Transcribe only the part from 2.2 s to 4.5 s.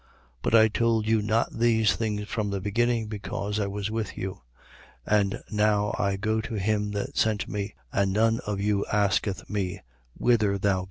from the beginning, because I was with you.